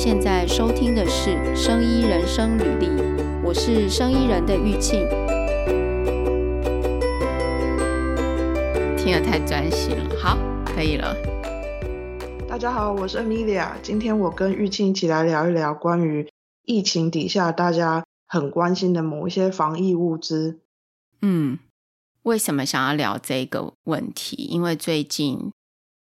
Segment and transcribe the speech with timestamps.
[0.00, 2.86] 现在收听的是《生医人生履历》，
[3.42, 5.00] 我是生医人的玉庆。
[8.96, 11.16] 听得太专心了，好，可以了。
[12.48, 16.30] 大家好，我是 Amelia，今天我跟玉庆一起来聊一聊关于
[16.64, 20.60] 疫情底下大家很关心的某一些防疫物资。
[21.22, 21.58] 嗯，
[22.22, 24.36] 为什么想要聊这个问题？
[24.48, 25.50] 因为最近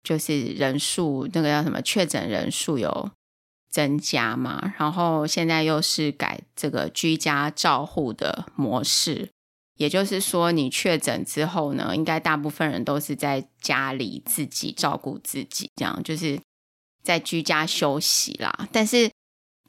[0.03, 3.11] 就是人数那个叫什么确诊人数有
[3.77, 9.29] 增加嘛，然后现在又是改这个居家照护的模式，
[9.76, 16.40] 也就是说，你确诊之后呢，应该大部分人都是在家里自己照顾自己，这样就是
[17.03, 18.67] 在居家休息啦。
[18.72, 19.11] 但是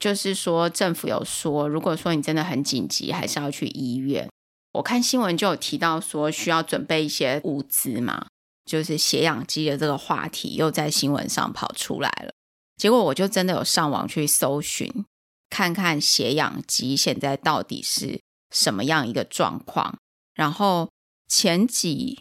[0.00, 4.26] 就是说，政府有说，如果说你真的很紧急，还是要去医院。
[4.72, 8.28] 我看新闻就有提到说，需要准备一些物资嘛，
[8.64, 12.32] 就是血氧机的这个话题又在新闻上跑出来了。
[12.78, 15.04] 结果我就真的有上网去搜寻，
[15.50, 19.98] 看看血氧机现在到底是什么样一个状况。
[20.32, 20.88] 然后
[21.26, 22.20] 前几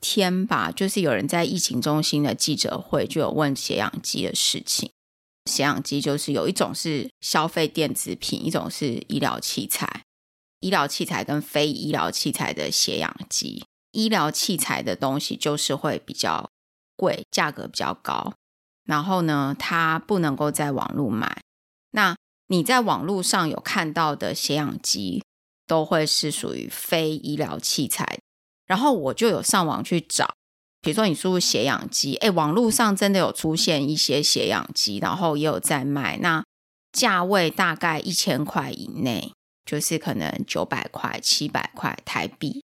[0.00, 4.92] 天吧，就是有人在疫情中心的记者会就有问血氧机的事情。
[5.50, 10.02] 血氧机就是有一种是消费电子品，一种是医疗器材。
[10.60, 16.50] 医疗器材跟非医疗器材的血氧机，医疗器材的东西就是会比较
[16.96, 18.34] 贵，价格比较高。
[18.86, 21.42] 然后呢，它不能够在网络买。
[21.90, 25.22] 那你在网络上有看到的血氧机，
[25.66, 28.20] 都会是属于非医疗器材。
[28.66, 30.34] 然后我就有上网去找，
[30.80, 36.18] 比如说你输入血氧机，诶，网络上真的有出现一些血氧机，然后也有在卖。
[36.18, 36.44] 那
[36.92, 39.32] 价位大概一千块以内，
[39.64, 42.64] 就是可能九百块、七百块台币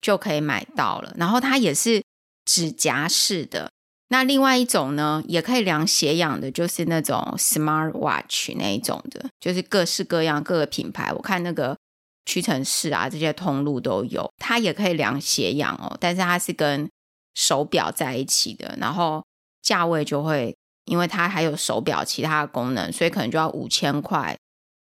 [0.00, 1.14] 就可以买到了。
[1.16, 2.04] 然后它也是
[2.44, 3.70] 指甲式的。
[4.12, 11.78] 那另外一种呢，也可以量血氧的，就是那种 Smart Watch 那一种的，就是各式各样各个品牌，我看那个
[12.26, 16.90] 屈臣氏啊这些通路都有，它也可以量血氧哦，但是它是跟
[17.36, 19.24] 手表在一起的，然后
[19.62, 20.56] 价位就会，
[20.86, 24.36] 因为它还有手表其他的功能，所以可能就要五千块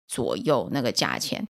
[0.06, 1.48] 左右那个价钱。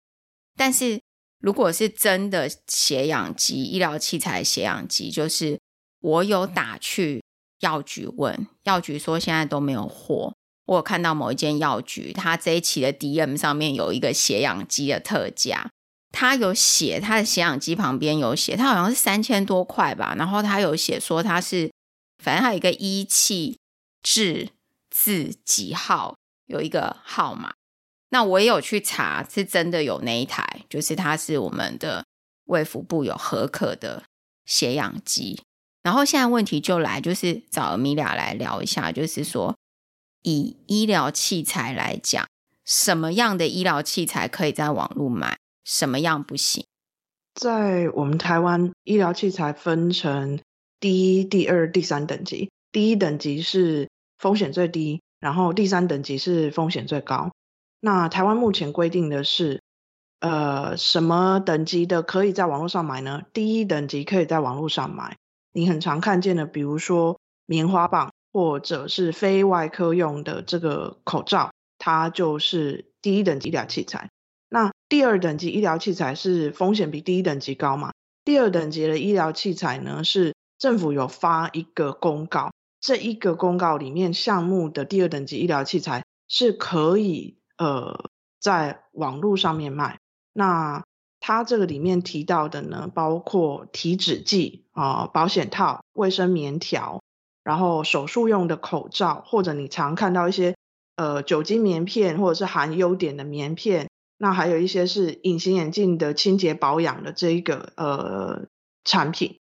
[0.57, 0.99] 但是
[1.39, 5.57] 如果是真的血氧机、医疗器材血氧机，就是
[6.01, 7.22] 我有打去。
[7.63, 10.33] 药局问药局说现在都没有货。
[10.65, 15.69] 我有看到某一间药局，它这一期的 DM 上面有一个血氧机的特价，
[16.11, 20.15] 它有写它的血氧机旁边有写，它好像是三千多块吧。
[20.17, 21.71] 然后它有写说它是，
[22.23, 23.57] 反正它有一个一气
[24.01, 24.49] 质
[24.89, 26.15] 字几号，
[26.47, 27.53] 有一个号码。
[28.09, 32.05] 那我也有去查，是真的有那一台，就是它是我们的
[32.45, 34.03] 卫福部有核可的
[34.45, 35.41] 血氧机。
[35.83, 39.55] 然后现在问题就来，就是找米俩来聊一下，就是说
[40.21, 42.25] 以医疗器材来讲，
[42.63, 46.65] 什么样的医疗器材可以在网络买，什么样不行？
[47.35, 50.39] 在我们台湾，医疗器材分成
[50.79, 52.49] 第一、第二、第三等级。
[52.71, 57.31] 第一等级是风险最低，然后第三等级是风险最高。
[57.81, 59.61] 那台湾目前规定的是，
[60.21, 63.23] 呃，什么等级的可以在网络上买呢？
[63.33, 65.17] 第一等级可以在网络上买。
[65.53, 74.09] 你很常看见的，比如说棉花棒，或者是非外科用的这个口罩，它就是第一等级医疗器材。
[74.49, 77.91] 那第二等级医疗器材是风险比第一等级高嘛？
[78.25, 88.09] 第二等级的医疗器材呢，是政府有发一个公告，这一个公告里面项目的第二等级医疗器材是可以呃
[88.39, 89.99] 在网络上面卖。
[90.31, 90.83] 那
[91.25, 97.01] 它这个里面提到的呢，包括体脂计啊、呃、保险套、卫生棉条，
[97.45, 100.53] 然后手术用的口罩，或者你常看到一些
[100.97, 108.41] 呃酒精棉片，或者是含优点的棉片，那还有一些是隐形眼镜的清洁保养的这一个呃
[108.83, 109.39] 产品，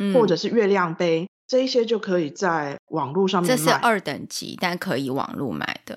[0.00, 3.56] 嗯，或者是月亮杯，这一些就可以在网络上面买。
[3.56, 5.96] 这是二等级，但可以网络买的，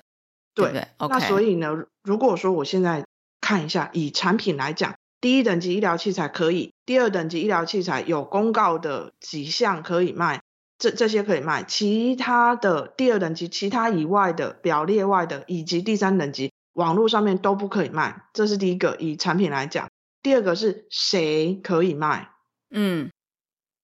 [0.54, 3.04] 对，对不对.那所以呢，如果说我现在
[3.40, 4.94] 看一下，以产品来讲。
[5.20, 10.40] 第一等级医疗器材可以，第二等级医疗器材有公告的几项可以卖，
[10.78, 19.88] 这这些可以卖，其他的第二等级其他以外的表列外的以及第三等级网络上面都不可以卖，这是第一个以产品来讲。
[20.22, 22.30] 第二个是谁可以卖？
[22.70, 23.10] 嗯，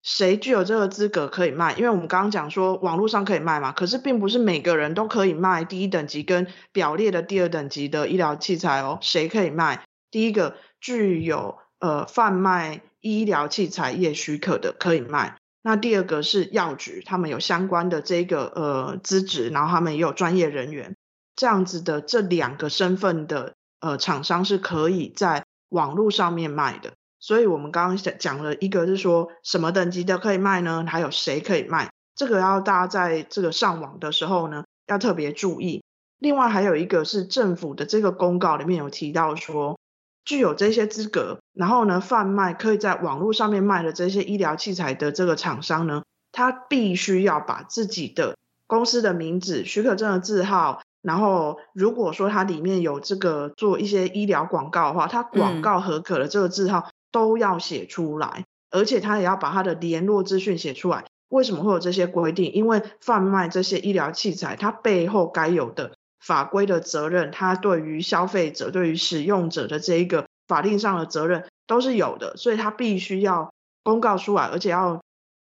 [0.04, 1.74] 谁具有这个资格可以卖？
[1.74, 8.98] 因为我们刚刚讲说网络上可以卖嘛，可是并不是每个人都可以卖第一等级跟表列的第二等级的医疗器材哦。
[9.00, 9.82] 谁可以卖？
[10.12, 10.54] 第一个。
[10.84, 15.38] 具有呃贩卖医疗器材业许可的可以卖。
[15.62, 20.94] 那第二个是药局，他们有相关的这个呃资质，然后他们也有专业人员。
[21.36, 26.92] 这样子的这两个身份的呃厂商是可以在网络上面卖的。
[27.18, 30.84] 所以我们刚刚讲讲了一个是说什么等级的可以卖呢？
[30.86, 31.90] 还有谁可以卖？
[32.14, 35.82] 这个要大家在这个上网的时候呢，要特别注意。
[36.18, 39.78] 另外还有一个是政府的这个公告里面有提到说，
[40.24, 48.36] 具有这些资格，然后呢贩卖可以在网络上面卖的这些医疗器材的这个厂商呢，他必须要把自己的
[48.66, 61.04] 公司的名字、许可证的字号，然后如果说它里面有这个做一些医疗广告的话，它广告合格的这个字号都要写出来，嗯、而且他也要把他的联络资讯写出来。
[61.28, 62.52] 为什么会有这些规定？
[62.52, 65.92] 因为贩卖这些医疗器材，它背后该有的
[66.24, 75.02] 法规的责任，它对于消费者、对于使用者的这一个法令上的责任都是有的，所以它必须要公告出来，而且要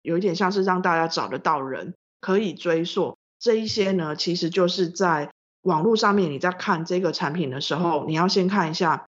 [0.00, 3.16] 有一点像是让大家找得到人，可以追溯。
[3.38, 5.30] 这一些呢，其实就是在
[5.62, 9.06] 网络上面你在看这个产品的时候，你要先看一下，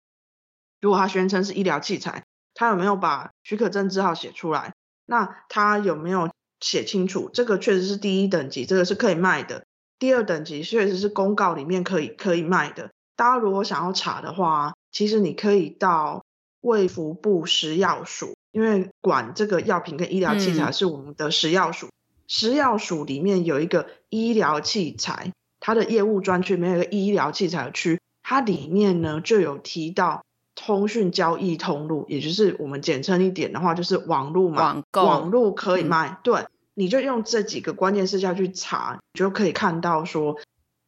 [0.81, 2.25] 如果它宣称是医疗器材，
[2.55, 4.75] 它有没有把许可证字号写出来？
[5.07, 6.29] 那它有没有？
[6.59, 9.67] 写清楚，这个确实是第一等级，这个是可以卖的。
[9.99, 12.91] 第二等级确实是公告里面可以可以卖的。
[13.17, 16.25] 大家如果想要查的话，其实你可以到
[16.61, 21.87] 卫福部食药署，因为管这个药品跟医疗器材是我们的食药署。
[21.87, 21.93] 嗯、
[22.29, 30.23] 食药署里面有一个医疗器材，它的业务专区里面有一个医疗器材区，它里面呢就有提到。
[30.59, 36.09] 通讯交易通路，也就是我们简称一点的话，就是网络嘛，网购，网络可以卖。
[36.09, 36.47] 嗯、对，
[36.77, 40.37] 你就用这几个关键词下去查，你就可以看到说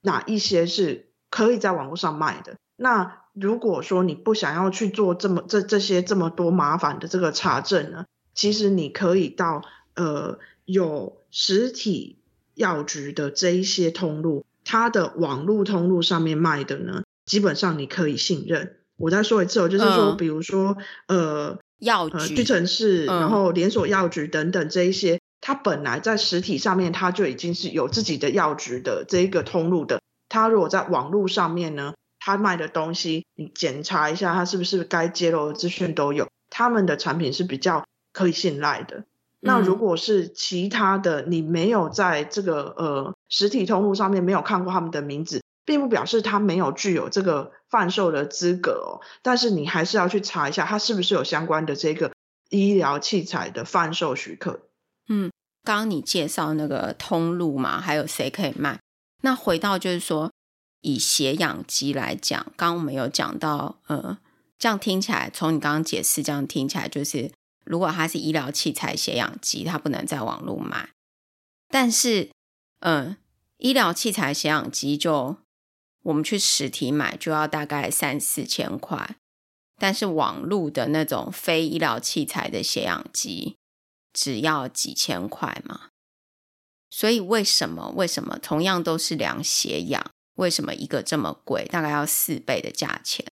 [0.03, 2.57] 哪一些是可以在网络上卖的。
[2.77, 8.05] 那如果说你不想要去做这么这这些这么多麻烦的这个查证呢，
[8.35, 9.63] 其实你可以到
[9.95, 12.19] 呃有实体
[12.55, 18.77] 药局的这一些通路，它的网络通路上面卖的呢，基本上你可以信任。
[18.97, 20.77] 我再说一次哦，就是说，比如说，
[21.07, 30.01] 呃，药局、屈臣氏，然后连锁药局等等这一些，嗯、它本来在实体上面，它就已经是有自己的药局的这一个通路的。
[30.29, 38.99] 它如果在网络上面呢，它卖的东西，你检查一下，它是不是该揭露的资讯都有，他们的产品是比较可以信赖的。
[38.99, 39.05] 嗯、
[39.41, 45.41] 那如果是其他的，你没有在这个呃实体通路上面没有看过他们的名字。
[45.65, 52.11] 并不表示他没有具有这个贩售的资格哦，但是你还是要去查一下，他是不是有相关的这个
[52.49, 54.61] 医疗器材的贩售许可。
[55.09, 55.31] 嗯，
[55.65, 58.79] 刚刚你介绍那个通路嘛，还有谁可以卖？
[59.23, 60.33] 那回到就是说，
[60.81, 64.19] 以血氧机来讲，刚刚我们有讲到，呃，
[64.59, 67.31] 这样听起来，从你刚刚解释这样听起来，就是
[67.65, 70.91] 如果它是医疗器材血氧机，它不能在网络卖。
[71.69, 72.31] 但是，
[72.81, 73.17] 嗯、
[73.59, 75.37] 医疗器材血氧机就
[76.05, 79.17] 我们去实体买就要大概三四千块，
[79.79, 83.58] 但是网络的那种非医疗器材的血氧机
[84.19, 85.83] 只要几千块嘛。
[86.91, 90.05] 所以为什么为什么同样都是量血氧，
[90.35, 93.25] 为什么一个这么贵，大概要四倍的价钱？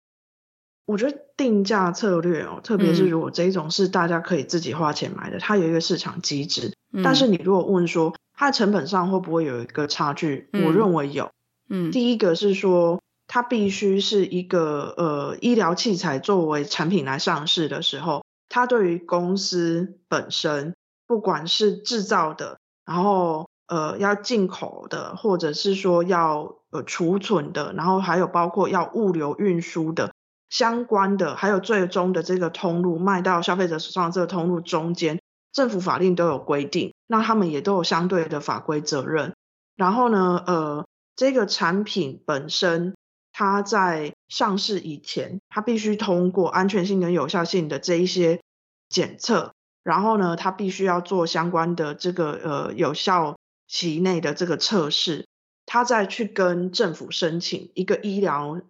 [0.86, 6.74] 我觉得定价策略哦，特别是如果这一种是大家可以自己花钱买的，嗯、它有一个市场机制。
[6.94, 11.32] 嗯、但是你如果问说它的成本上会不会有一个差距，嗯、我认为有。
[11.70, 18.25] 嗯，第一个是说，它必须是一个呃医疗器材作为产品来上市的时候，
[18.56, 30.14] 它对于公司本身，不管是制造的，然后呃要进口的，或者是说要呃储存的，然后还有包括要物流运输的
[30.50, 35.20] 相关的，还有最终的这个通路卖到消费者手上这个通路中间，
[35.52, 39.34] 政府法令都有规定，那他们也都有相对的法规责任。
[39.76, 40.86] 然后呢，呃。
[41.18, 42.94] 这个产品本身，
[43.32, 48.42] 它在上市以前，它必须通过安全性跟有效性的这一些
[48.90, 53.38] 检测，然后呢，他必须要做相关的这个呃有效
[53.68, 55.26] 期内的这个测试，
[55.66, 58.62] 他再去跟政府申请一个医疗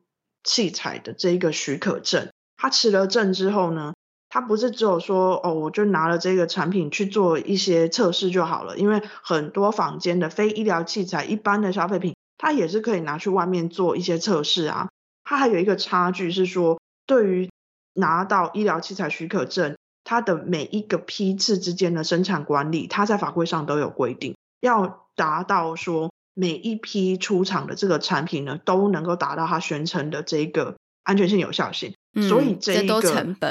[0.43, 2.29] 器材的这一个许可证。
[2.57, 3.93] 他持了证之后呢，
[4.29, 12.15] 他不是只有说哦，我就拿了这个产品去做一些测试就好了，因为很多坊间的非医疗器材，一般的消费品。
[12.38, 14.89] 它也是可以拿去外面做一些测试啊。
[15.24, 17.50] 它还有一个差距是说，对于
[17.93, 31.93] 拿到医疗器材许可证，它的每一个批次之间的生产管理，它在法规上都有规定，要达到说每一批出厂的这个产品呢，都能够达到它宣称的这个安全性、有效性。
[32.13, 33.01] 嗯、所以这一个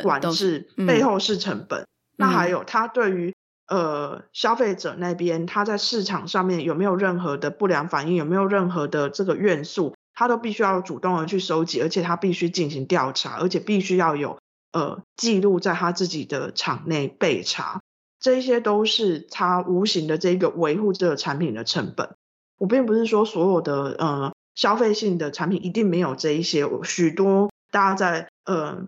[0.02, 1.82] 管制背后是成本。
[1.82, 3.34] 嗯、那还有它对于
[3.66, 8.14] 呃，消费者那边它在市场上面有没有任何的不良反应？
[8.14, 14.38] 有没有任何的这个怨素，它都必须要主动的去收集，而且它必须进行调查，而且必须要有
[14.74, 17.80] 呃记录在他自己的厂内备查，
[18.20, 22.10] 这些都是他无形的这个维护这个产品的成本。
[22.58, 28.86] 我并不是说所有的呃消费性的产品一定没有这一些，许多大家在呃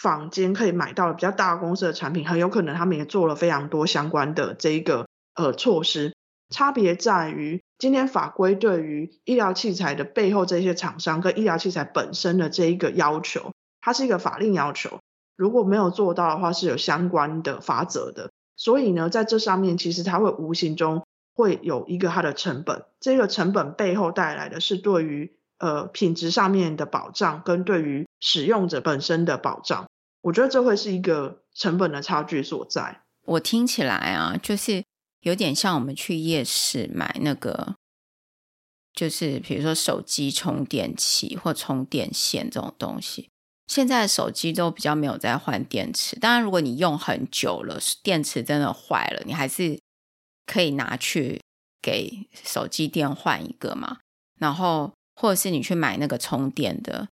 [0.00, 6.12] 坊间可以买到比较大公司的产品，很有可能他们也做了非常多相关的这一个呃措施。
[6.50, 15.00] 差别在于，今天法规对于医疗器材的背后这些厂商跟医疗器材本身的这一个要求，它是一个法令要求，
[15.36, 18.30] 如果没有做到的话，是有相关的法则的。
[18.56, 29.86] 所以呢，在这上面其实它会无形中会有一个它的成本，这个成本背后带来的是对于呃品质上面的保障跟对于使用者本身的保障。
[30.22, 33.02] 我觉得这会是一个成本的差距所在。
[33.26, 34.84] 我听起来啊，就是。
[35.24, 37.76] 有点像我们去夜市买那个，
[38.92, 43.30] 就是比如说手机充电器或充电线这种东西。
[43.66, 49.80] 现在的手机都比较没有在换电池，当然如果你用很久了，电池真的坏了，你还是
[50.46, 51.40] 可以拿去
[51.80, 53.98] 给手机店换一个嘛。
[54.38, 57.08] 然后或者是你去买那个充电的，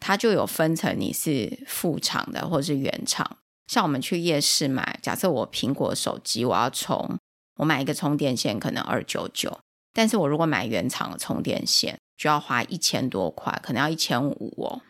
[0.00, 3.38] 它就有分成你是副厂的或者是原厂。
[3.66, 7.18] 像我们去夜市买，假设我苹果手机我要充。
[7.56, 9.60] 我买一个充电线可能二九九，
[9.92, 14.80] 但是我如果买原厂的充电线就要花一千多块，可能要一千五哦。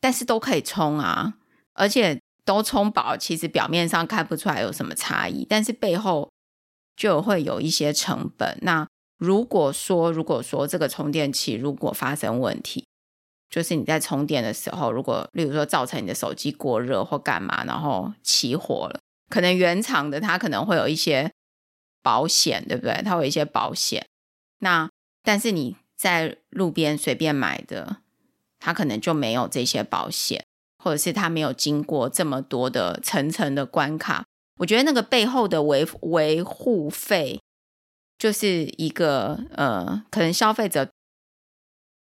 [0.00, 1.34] 但是都可以充啊，
[1.74, 6.30] 而且都充饱，其实表面上看不出来有什么差异，但是背后
[6.96, 8.58] 就会有一些成本。
[8.62, 8.86] 那
[9.18, 12.86] 如果说，如果说这个充电器如果发生问题，
[13.50, 21.30] 就是你在充电的时候，如果例如说造成你的手机过热或干嘛，然后起火了，可能原厂的它可能会有一些。
[22.00, 23.02] 保险对不对？
[23.04, 24.06] 它有一些保险，
[24.60, 24.88] 那
[25.22, 27.98] 但是你在路边随便买的，
[28.58, 30.44] 他可能就没有这些保险，
[30.82, 34.24] 或者是他没有经过这么多的层层的关卡。
[34.60, 37.40] 我觉得那个背后的维维护费，
[38.18, 40.90] 就是一个呃，可能消费者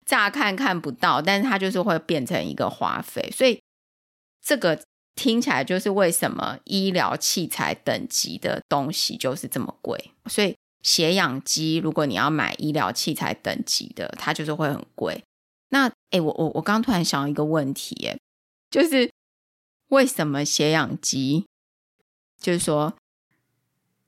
[0.05, 3.61] 乍看看不到，但是它就是会变成一个花费，所以
[4.45, 4.81] 这个。
[5.19, 15.25] 听起来就是为什么医疗器材等级的东西就是这么贵，所以血氧机如果你要买医疗器材等级的，它就是会很贵。
[16.11, 18.19] 那诶，我我我刚突然想到一个问题，哎，
[18.71, 19.11] 就是
[19.89, 21.47] 为什么血氧机
[22.39, 22.95] 就是说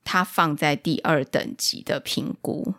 [0.04, 2.74] 它放在第二等级的评估？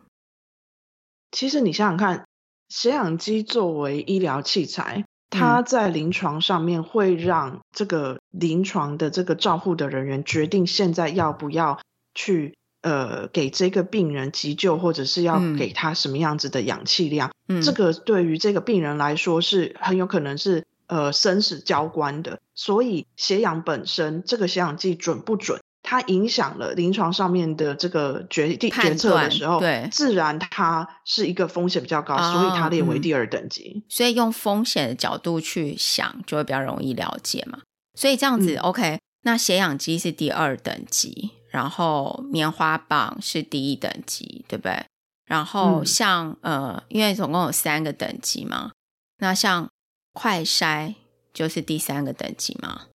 [1.31, 2.25] 其实你想想看，
[2.69, 5.03] 血氧机作为医疗器材。
[5.31, 11.79] 它在临床上面会让这个临床的这个照护的人员决定现在要不要
[12.15, 17.31] 去呃给这个病人急救，或者是要给他什么样子的氧气量。
[17.47, 22.39] 嗯，这个对于这个病人来说是很有可能是呃生死交关的。
[22.55, 25.59] 所以血氧本身这个血氧计准不准？
[25.81, 33.81] 它影响了临床上面的这个决定决策的时候，对，自然它是一个风险比较高，哦、所以它列为第二等级。
[33.87, 37.59] 所以用风险的角度去想，就会比较容易了解嘛。
[37.95, 44.85] 所以这样子、嗯、，OK，那血氧机是第二等级，然后棉花棒是第一等级，对不对？
[45.25, 48.71] 然后像、嗯、呃，因为总共有三个等级嘛，
[49.17, 49.69] 那像
[50.13, 50.95] 快筛
[51.33, 52.87] 就是第三个等级嘛。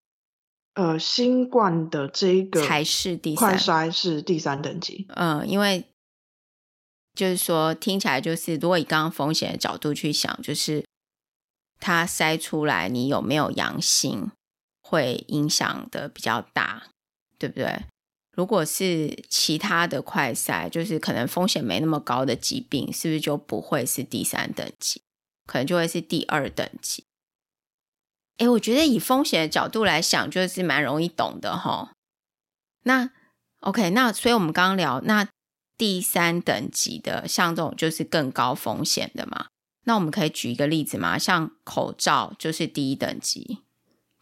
[0.74, 5.06] 呃，新冠的这个才是第三，快筛是第三等级。
[5.10, 5.86] 嗯，因为
[7.14, 10.84] 就是说听起来就是，如果以刚刚风险的角度去想，就是
[11.78, 14.32] 它筛出来你有没有阳性，
[14.82, 16.88] 会影响的比较大，
[17.38, 17.84] 对不对？
[18.34, 25.02] 如果是其他的快筛，就是可能风险没那么高的疾病，是不是就不会是第三等级？
[25.46, 27.04] 可能就会是第二等级。
[28.38, 31.92] 哎，我觉得以风险的角度来想，就是蛮容易懂的哈。
[32.82, 33.10] 那
[33.60, 35.28] OK，那所以我们刚刚聊那
[35.78, 39.46] 第三等级的，像这种就是更高风险的嘛。
[39.84, 41.18] 那我们可以举一个例子吗？
[41.18, 43.60] 像口罩就是第一等级，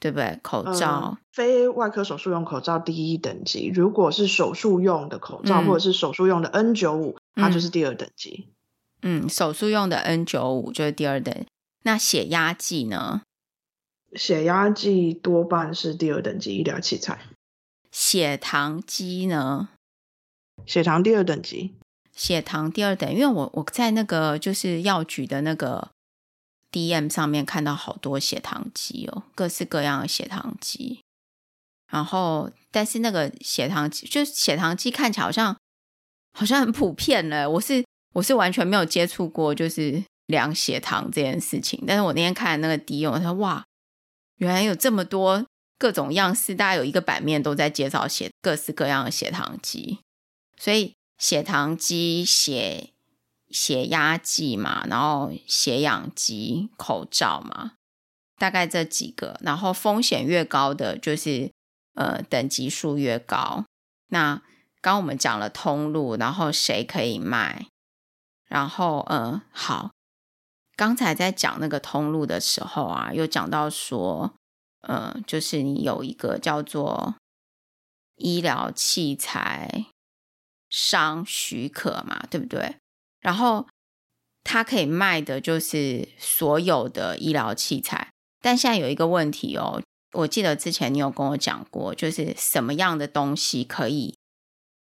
[0.02, 0.40] 对不对？
[0.42, 3.71] 口罩，呃、非外科手术用口罩第一等级。
[3.73, 8.49] 如果是手术用的口罩，嗯、或者是手术用的 N 九五，它就是第二等级。
[9.02, 11.32] 嗯，手术用的 N 九五就是第二等。
[11.85, 13.23] 那血压计呢？
[14.16, 17.21] 血压计多半是第二等级医疗器材。
[17.92, 19.68] 血糖机呢？
[20.66, 21.75] 血糖第二等级。
[22.12, 25.90] 血糖第二等，因为我我在那个就是药局的那个
[26.72, 31.00] DM 上面看到好多血糖机哦，各式各样的血糖机。
[31.90, 35.54] 然后，但是那个血糖机，就是血糖机看起来好像
[36.32, 37.50] 好像很普遍了。
[37.50, 41.84] 我是我是完全没有接触过，就是量血糖这件事情。
[41.86, 43.62] 但是我那天看那个迪勇，他说哇，
[44.38, 45.44] 原来有这么多
[45.78, 49.98] 各种样式，大概有一个版面都在介绍血各式各样的血糖机，
[50.56, 52.88] 所以血糖机、血
[53.52, 57.73] 血压计嘛，然后血氧机、口罩嘛，
[58.38, 59.38] 大概这几个。
[59.42, 61.52] 然后风险越高的，就是
[61.94, 63.64] 呃等级数越高。
[64.09, 64.42] 那
[64.80, 67.66] 刚我们讲了通路，然后谁可以卖，
[68.49, 69.92] 然后、呃，好，
[70.75, 74.35] 刚才在讲那个通路的时候啊，又讲到说，
[74.80, 77.14] 呃，就是你有一个叫做
[78.16, 79.87] 医疗器材
[80.68, 82.76] 商许可嘛，对不对？
[83.22, 83.66] 然后
[84.44, 88.12] 他可以卖的就是所有的医疗器材，
[88.42, 94.14] 但现在有一个问题哦，我记得之前你有跟我讲过，就是什么样的东西可以。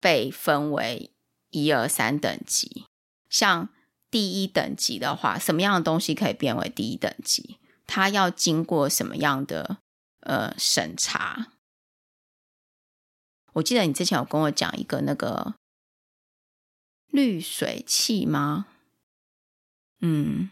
[0.03, 1.11] 被分为
[1.51, 2.87] 一二三等级，
[3.29, 3.69] 像
[4.09, 7.59] 第一等级的话，什么样的东西可以变为第一等级？
[7.85, 9.77] 它要经过什么样的
[10.21, 11.51] 呃审查？
[13.53, 15.53] 我记得你之前有跟我讲一个那个
[17.11, 18.65] 滤水器吗？
[20.01, 20.49] 嗯，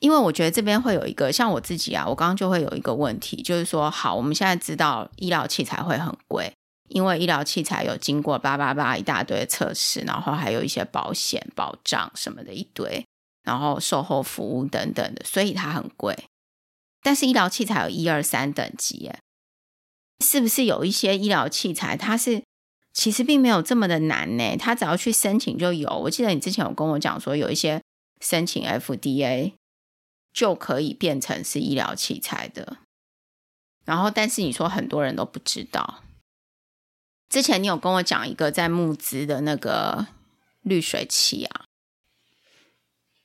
[0.00, 6.52] 因为我觉得这边会有一个，像我自己啊，我刚刚就会有一个问题，就是说，好，我们现在知道医疗器材会很贵。
[6.88, 13.02] 因为医疗器材有经过八八八一大堆测试，然后还有一些保险保障什么的一堆，
[13.42, 16.26] 然后售后服务等等的，所以它很贵。
[17.02, 19.20] 但是医疗器材有一二三等级耶，
[20.22, 22.42] 是不是有一些医疗器材它是
[22.92, 24.56] 其实并没有这么的难呢？
[24.56, 25.88] 他只要去申请就有。
[25.88, 27.82] 我记得你之前有跟我讲说，有一些
[28.20, 29.54] 申请 FDA
[30.32, 32.78] 就可以变成是医疗器材的。
[33.84, 36.04] 然后，但是你说很多人都不知道。
[37.28, 40.06] 之前你有跟我讲一个在募资的那个
[40.60, 41.64] 滤水器啊，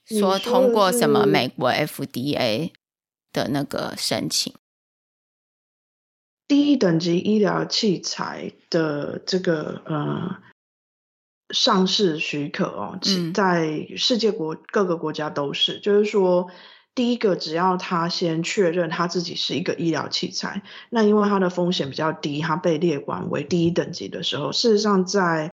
[0.07, 2.71] 说通过什么美国 FDA
[3.33, 4.53] 的那个申请，
[6.47, 10.37] 第一等级医疗器材的这个呃
[11.53, 12.99] 上市许可哦，
[13.33, 16.49] 在世界国各个国家都是，就是说。
[16.95, 25.51] 第一个，只要他先确认他自己是一个医疗器材，那因为它的风险比较低，它被列管为第一等级的时候，事实上在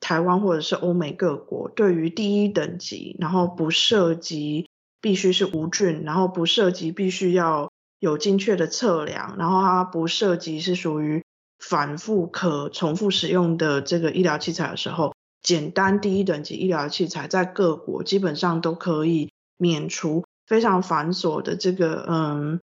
[0.00, 4.70] 台湾或者是欧美各国，对于第一等级，然后不涉及
[5.02, 11.24] 必须是无菌，然后不涉及必须要有精确的测量，然后它不涉及是属于
[11.58, 20.24] 反复可重复使用的这个医疗器材的时候，简单第一等级医疗器材在各国基本上都可以免除。
[20.46, 22.60] 非常繁琐的这个嗯，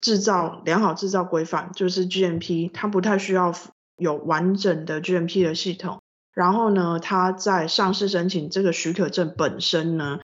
[0.00, 3.52] 制造良好制造规范就是 GMP，它不太需要
[3.96, 6.00] 有完整的 GMP 的系统。
[6.32, 10.20] 然后呢，它在上市申请这个许可证本身呢，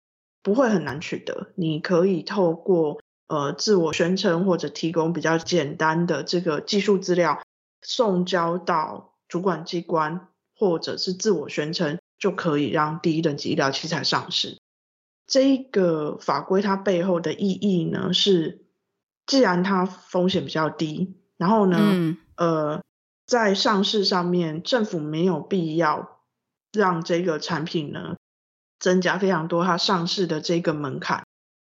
[0.43, 1.47] 不会很难取得。
[1.55, 7.41] 你可以透过呃自我宣称或者提供比较简单的这个技术资料，
[7.81, 14.57] 送交到主管机关或者是自我宣称，就可以让第一等级医疗器材上市。
[15.27, 18.65] 这个法规它背后的意义呢，是
[19.25, 22.81] 既然它风险比较低，然后呢，嗯、呃，
[23.25, 26.21] 在上市上面政府没有必要
[26.71, 28.15] 让这个产品呢
[28.79, 31.25] 增加非常多它上市的这个门槛，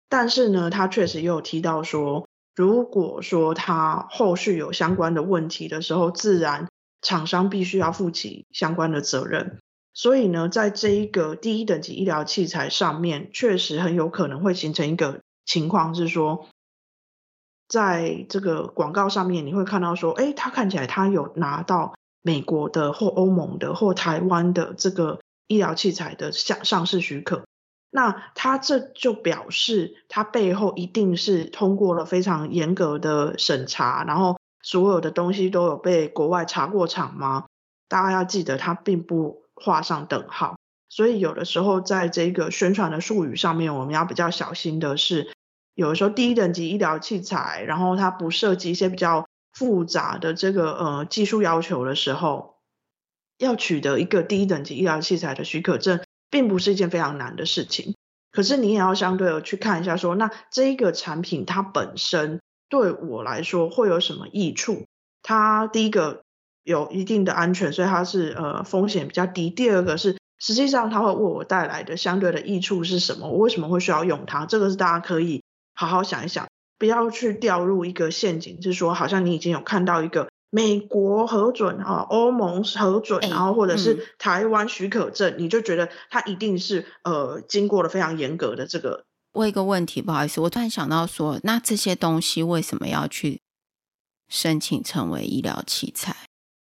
[0.09, 6.67] 但是呢，它确实也有提到说，如果说它后续有相关的问题的时候，自然
[7.01, 9.59] 厂商必须要负起相关的责任。
[9.93, 16.47] 所以呢，在这一个第一等级医疗器材上面，确实很有可能会形成一个情况，是说，
[17.67, 27.43] 在这个广告上面，你会看到说，哎，他看起来他有拿到美国的或欧盟的或台湾的这个医疗器材的上上市许可，
[27.91, 37.45] 那他这就表示他背后一定是通过了非常严格的审查，然后所有的东西都有被国外查过场吗？
[37.87, 39.43] 大家要记得，他并不。
[39.61, 40.55] 画上等号，
[40.87, 45.33] 所以有的时候在这个宣传的术语上面，我们要比较小心的是，
[45.75, 52.55] 有的时候第一等级医疗器材，然后它不涉及一些比较复杂的这个呃技术要求的时候，
[53.37, 57.95] 要取得一个第一等级医疗器材的许可证，并不是一件非常难的事情。
[58.31, 62.39] 可是你也要相对的去看一下说，那这一个产品它本身
[62.69, 64.85] 对我来说会有什么益处？
[65.23, 66.21] 它第一个。
[66.65, 69.49] 有一定的安全，所以它是呃风险比较低。
[69.49, 73.27] 第二个是，实际上它会为我带来的相对的益处是什么？
[73.27, 74.45] 我为什么会需要用它？
[74.45, 75.41] 这个是大家可以
[75.73, 93.41] 好好想一想，不要去掉入一个陷阱，就是说好像你已经有看到一个美国核准啊、欧盟核准，然后或者是台湾许可证，欸嗯、你就觉得它一定是呃经过了非常严格的这个问一个问题，不好意思，我突然想到说，那这些东西为什么要去
[94.27, 96.15] 申请成为医疗器材？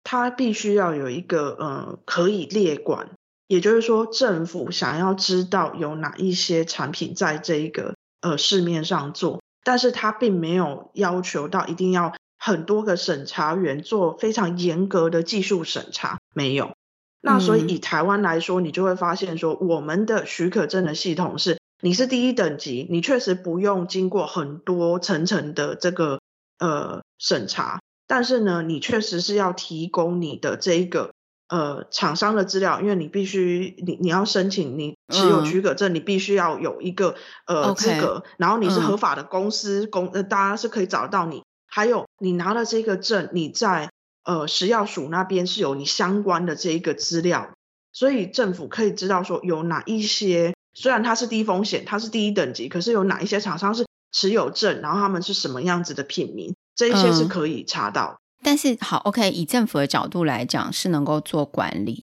[0.05, 3.11] 它必须要有一个呃可以列管，
[3.47, 16.73] 也就是说，政府想要知道有哪一些产品在这一个呃市面上做，但是它并没有要求到一定要很多个审查员做非常严格的技术审查，没有。
[17.21, 26.21] 那所以以台湾来说，你就会发现说，我们的许可证的系统是，你是第一等级，你确实不用经过很多层层的这个
[26.59, 31.13] 呃审查，但是呢，你确实是要提供你的这一个
[31.51, 43.91] 呃厂商的资料，因为你必须你你要申请你持有许可证，嗯、你必须要有一个呃资格，然后你是合法的公司、嗯、公呃大家是可以找到你，还有你拿了这个证，你在。
[44.23, 47.55] 呃，食药署那边是有你相关的这一个资料，
[47.91, 58.21] 所以政府可以知道说有哪一些，虽然它是低风险，它是第一等级，可是有哪一些厂商是持有证，然后他们是什么样子的品名，这一些是可以查到。
[58.21, 62.05] 嗯，但是好，OK，以政府的角度来讲是能够做管理，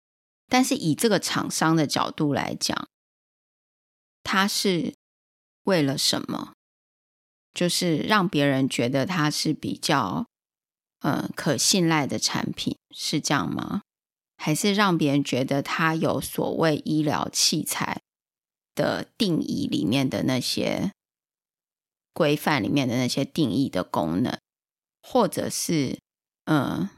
[0.48, 2.86] 但是以这个厂商的角度来讲，
[4.22, 4.94] 他是
[5.64, 6.52] 为了什么？
[7.54, 10.26] 就是让别人觉得它是比较。
[11.00, 13.82] 呃，可信赖的产品是这样吗？
[14.38, 18.00] 还是让别人觉得它有所谓医疗器材
[18.74, 20.92] 的定义里面的那些
[22.14, 24.38] 规范里面的那些定义的功能，
[25.02, 25.98] 或者是
[26.46, 26.88] 嗯、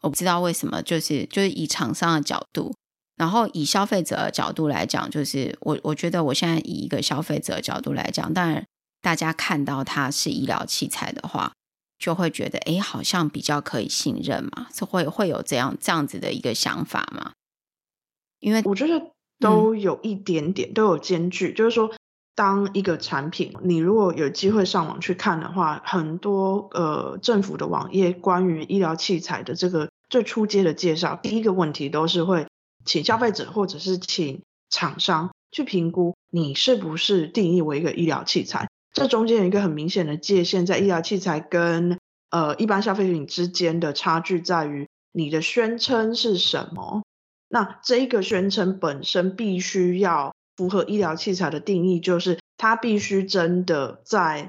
[0.00, 2.74] 我不知道为什么，就是就是以厂商的角度，
[3.14, 8.66] 然后以消费者的角度来讲，就是我我觉得我现在以一个消费者的角度来讲，当然
[9.06, 11.52] 大家看到它是医疗器材的话。
[11.98, 17.32] 就会觉得，哎，好像比较可以信任嘛，是会会有这样这样子的一个想法吗？
[18.38, 21.90] 因为我觉得都有一点点、嗯、都有间距，就是说，
[22.34, 32.46] 当一个产品，你如果有机会上网去看的话，很多呃政府的网页关于医疗器材的这个最初阶的介绍，第一个问题都是会
[32.84, 38.68] 请消费者或者是请厂商去评估你是不是定义为一个医疗器材。
[38.96, 41.98] 这中间有一个很明显的界限，在医疗器材跟
[42.30, 47.02] 呃一般消费品之间的差距在于你的宣称是什么。
[47.46, 54.48] 那这一个宣称本身必须要符合医疗器材的定义，就是它必须真的在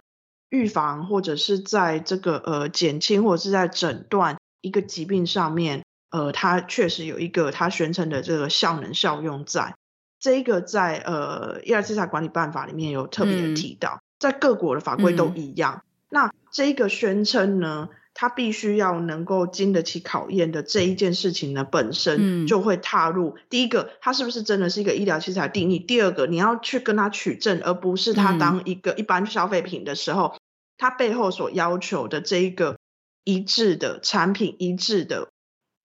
[0.49, 9.75] 预防或者是在这个呃减轻或者是在诊断一个疾病上面，呃，它确实有一个它宣称的这个效能效用在。
[10.21, 13.95] 这一个在呃医疗器材管理办法里面有特别的提到。
[13.95, 25.77] 嗯在各国的法规都一样，嗯、那这个宣称呢，它必须要能够经得起考验的这一件事情呢，本身就会踏入、嗯、第一个，它是不是真的是一个医疗器材定义？
[25.77, 30.39] 第二个，你要去跟它取证，而不是它当一个一般消费品的时候，嗯、
[30.77, 32.77] 它背后所要求的这一个
[33.23, 35.29] 一致的产品，一致的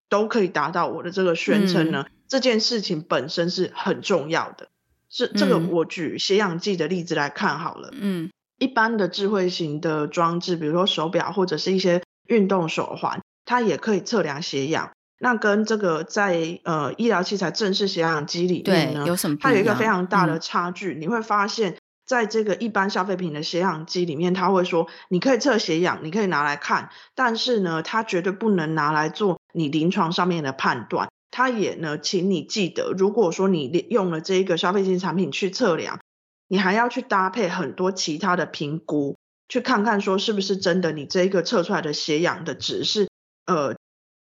[0.07, 4.69] 都可以达到我的这个宣称呢，嗯、这件事情本身是很重要的。
[5.11, 7.89] 是这个，我举血氧计的例子来看好了。
[7.91, 14.91] 嗯，一般的智慧型的装置，比如说手表或者是一些运动手环，它也可以测量血氧。
[15.19, 19.37] 那跟这个在呃医疗器材正式血氧机里面呢，有什么？
[19.39, 20.93] 它有一个非常大的差距。
[20.93, 31.09] 嗯，你会发现在这个一般消费品的血氧机里面，它会说你可以测血氧，你可以拿来看，但是呢，它绝对不能拿来做你临床上面的判断。
[31.31, 36.01] 他也呢，请你记得，如果说你用了这一个消费性产品去测量，
[36.49, 39.17] 你还要去搭配很多其他的评估，
[39.47, 43.07] 去看看说是不是真的，你这一个测出来的血氧的值是，
[43.45, 43.77] 呃，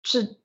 [0.01, 0.37] 是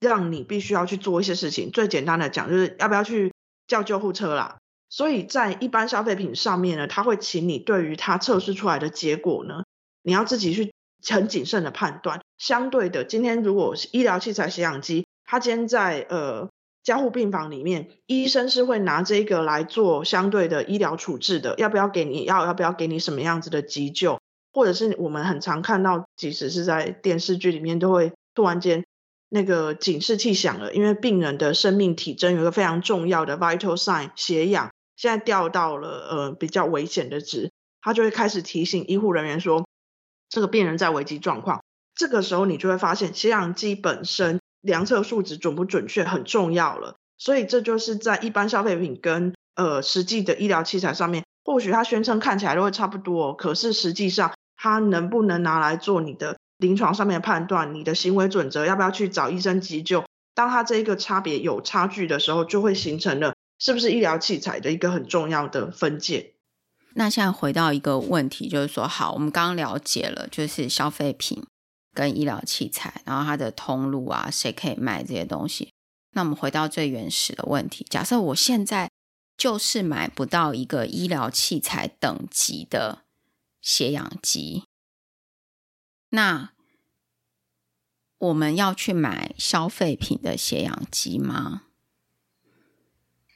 [0.00, 1.70] 让你必须要去做一些事情。
[1.70, 3.34] 最简单的讲，就是要不要去
[3.66, 4.56] 叫救护车啦。
[4.88, 9.64] 所以在一般消费品上面呢，他会请你对于他测试出来的结果呢，
[10.02, 10.72] 你要自己去
[11.06, 12.22] 很谨慎的判断。
[12.38, 15.05] 相对的，今天如果是医疗器材血氧机。
[15.26, 16.48] 他今天在呃
[16.84, 24.20] 加护病房里面，医生是会拿这个来做相对的医疗处置的，要不要给你药，要不要给你什么样子的急救，
[24.52, 28.84] 或者是我们很常看到，即使是在电视剧里面，都会突然间
[29.28, 39.66] 那个警示器响了，因为病人的生命体征有一个非常重要的 vital sign 血氧现在掉到了呃比较危险的值，他就会开始提醒医护人员说
[40.28, 41.64] 这个病人在危急状况，
[41.96, 44.38] 这个时候你就会发现血氧机本身。
[44.66, 60.04] 量测数值准不准确很重要了，所以这就是在一般消费品跟呃实际的医疗器材上面，或许它宣称看起来都会差不多，可是实际上它能不能拿来做你的临床上面的判断，你的行为准则要不要去找医生急救？
[60.34, 66.34] 当它这一个差别有差距的时候，就会形成了是不是医疗器材的一个很重要的分界。
[66.94, 71.42] 那现在回到一个问题，就是说，好，我们刚刚了解了，就是消费品
[71.96, 75.72] 跟医疗器材，然后它的通路啊，谁可以卖这些东西？
[76.12, 78.90] 那我们回到最原始的问题，假设我现在
[79.36, 83.02] 就是买不到一个医疗器材等级的
[83.62, 84.64] 血氧机，
[86.10, 86.50] 那
[88.18, 91.62] 我们要去买消费品的血氧机吗？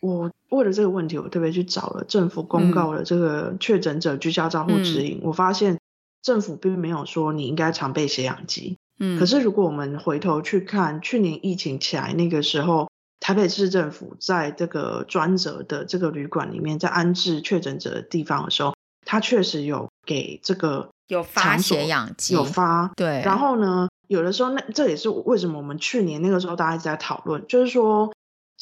[0.01, 5.19] 我为了这个问题，我特别去找了政府公告的这个确诊者居家照护指引。
[5.19, 5.79] 嗯、我发现
[6.23, 8.79] 政府并没有说你应该常备血氧机。
[8.99, 12.89] 嗯，可是如果我们回头去看去年疫情起来那个时候，
[13.21, 18.75] 台北市政府在这个专责的这个旅馆里面，在安置确诊者的地方的时候，
[19.07, 22.91] 他确实有给这个有发血氧机，有发。
[22.97, 23.23] 对。
[23.25, 28.13] 然后呢，有的时候那这也是为什么我们去年那个时候大家一直在讨论，就是说。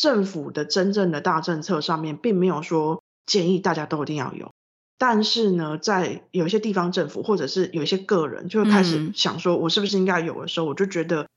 [0.00, 4.52] 政府的真正的大政策上面，并没有说建议大家都一定要有，
[4.98, 11.28] 但是呢，在有一些地方政府或者是有一些个人，就会开始想说，我是不是应该有的时候，我就觉得，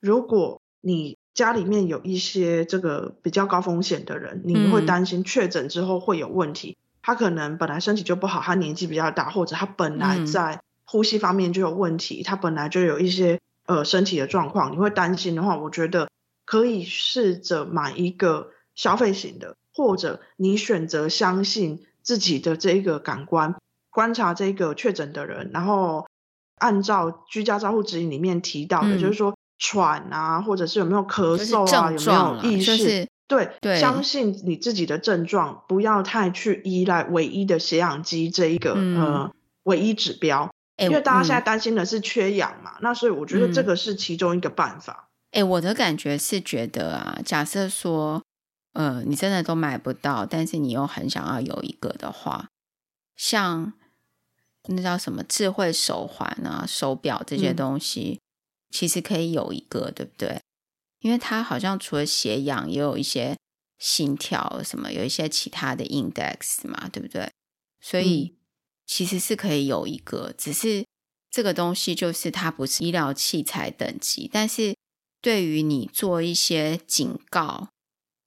[0.00, 16.08] 如果你家里面有一些这个比较高风险的人，你会担心确诊之后会有问题，他可能本来身体就不好，他年纪比较大，或者他本来在呼吸方面就有问题，他本来就有一些呃身体的状况，你会担心的话，我觉得。
[16.48, 23.56] 可以试着买一个消费型的，或者你选择相信自己的这一个感官，
[23.90, 26.06] 观察这个确诊的人，然后
[26.58, 39.32] 按照居家照护指引里面提到的，嗯、就是说喘啊，或者是有没有咳嗽啊，有没有意识，就是、对，对，相信你自己的症状，不要太去依赖唯一的血氧机这一个、嗯、呃
[39.64, 45.08] 唯一指标，因为大家现在担心的是缺氧嘛，嗯、那所以我觉得这个是其中一个办法。
[45.32, 48.22] 哎，我的感觉是觉得啊，假设说，
[48.76, 52.48] 呃，你真的都买不到，但是你又很想要有一个的话，
[53.16, 53.72] 像
[54.68, 58.20] 那叫什么智慧手环啊、手表这些东西，嗯、
[58.70, 60.40] 其实可以有一个，对不对？
[61.00, 63.36] 因为它好像除了血氧，也有一些
[63.78, 67.30] 心跳什么，有一些其他的 index 嘛，对不对？
[67.80, 68.36] 所以
[68.86, 70.84] 其实是可以有一个，只是
[71.30, 74.74] 这个东西就是它不是医疗器材等级，但是。
[75.22, 77.70] 对于你做一些警告，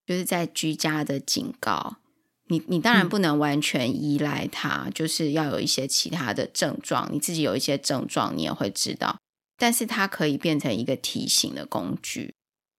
[0.10, 1.98] 就是在居家的警告，
[2.48, 9.20] 你你当然不能完全依赖它，嗯、就是要有一些其他的症状，你自己有一些症状，你也会知道。
[9.56, 12.34] 但是它可以变成一个提醒的工具，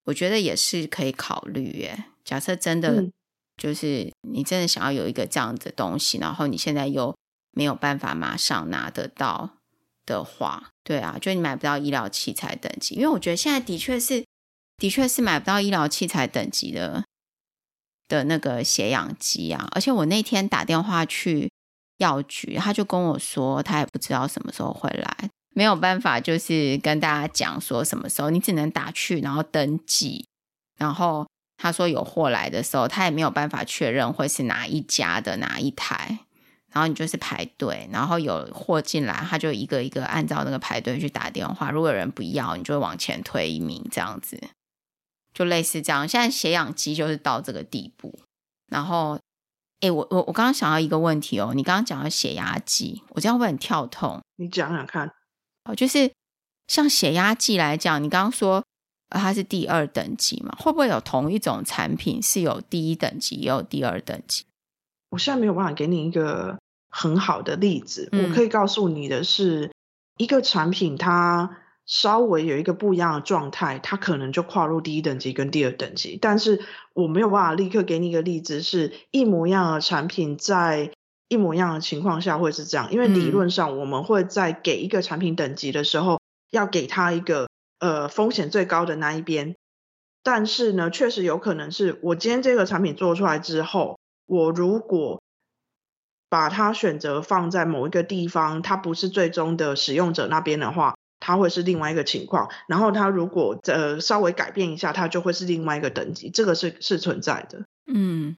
[0.07, 2.07] 我觉得也是可以考虑耶。
[2.25, 3.09] 假设真的
[3.57, 7.15] 就是你真的想要有一个这样的东西，然后你现在又
[7.53, 9.51] 没有办法马上拿得到。
[10.07, 14.25] 的话，对啊，就你买不到医疗器材等级，因为我觉得现在的确是，
[14.77, 17.05] 的确是买不到医疗器材等级的
[18.11, 19.67] 的那个血氧机啊。
[19.71, 21.51] 而且我那天打电话去
[21.97, 30.27] 药局，他就跟我说，他也不知道什么时候会来，没有办法，就是跟大家讲说什么时候，你只能打去，然后登记，
[30.77, 36.19] 然后他说有货来的时候，他也没有办法确认会是哪一家的哪一台。
[36.73, 41.73] 然后你就是排队，然后有货进来，他就一个一个按照那个排队去打电话。
[41.73, 44.41] 如果有人不要，你就往前推一名，这样子，
[45.33, 46.07] 就类似这样。
[46.07, 48.19] 现在血氧机就是到这个地步。
[48.71, 49.19] 然后，
[49.81, 54.21] 哎，我我我刚刚想到一个问题哦，你刚刚讲到血压计，我这样会不会很跳痛？
[54.37, 55.11] 你讲讲看。
[55.65, 56.11] 哦，就是
[56.69, 58.65] 像血压计来讲，你刚刚说
[59.09, 60.55] 它是第二等级嘛？
[60.59, 64.45] 会不会有同一种产品是有第一等级也有第二等级？
[65.11, 66.57] 我现在没有办法给你一个
[66.89, 69.73] 很好的例子，嗯、我可以告诉你的是，
[70.19, 71.59] 一个产品它
[71.91, 76.17] 稍微有一个不一样的状态，它可能就跨入第一等级跟第二等级。
[76.23, 76.61] 但是
[76.95, 80.93] 我没有办法立刻给你一个例子，是一模一样的产品在
[81.27, 87.49] 一模一样的情况下会是这样，因为理论上我们会在给一个产品等级的时候，要给它一个
[87.81, 89.57] 呃风险最高的那一边。
[90.23, 93.99] 但是呢，确实有可能是我今天这个产品做出来之后。
[94.27, 95.21] 我如果
[96.29, 102.51] 把它选择放在某一个地方，它不是最终的使用者那边的话，它会是另外一个情况。
[102.67, 106.31] 然后它如果呃稍微改变一下，它就会是另外一个等级。
[106.31, 107.63] 这个是是存在的。
[107.87, 108.37] 嗯，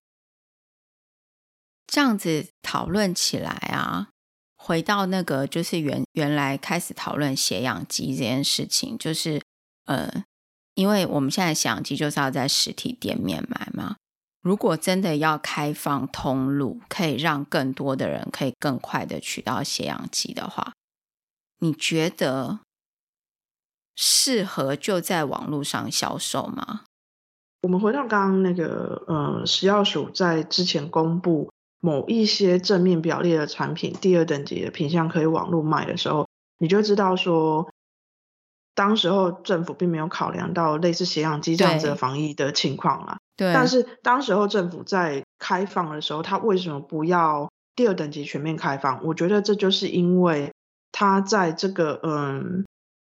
[1.87, 4.09] 这样子讨论起来啊，
[4.57, 9.41] 回到那个就是原原来开始讨论血氧机这件事情，就是
[9.85, 10.25] 呃，
[10.75, 13.97] 因为我们现在血氧机就是要在实体店面买嘛。
[14.41, 20.73] 如果真的要开放通路，可以让更多的人可以更快的取到血氧机的话，
[21.61, 22.59] 你觉得
[23.97, 26.83] 适合就在网络上销售吗？
[27.63, 31.51] 我们回到刚刚那个，呃，食药署在之前公布
[31.81, 36.27] 某一些正面表列的产品，第二等级的品相可以网络卖的时候，
[36.59, 37.71] 你就知道说，
[38.75, 43.19] 当时候政府并没有考量到类似血氧机这样子的防疫的情况啦。
[43.37, 43.53] 对。
[43.53, 49.05] 但是当时候政府在开放的时候，他为什么不要第二等级全面开放？
[49.05, 50.53] 我觉得这就是因为
[50.91, 52.65] 他在这个嗯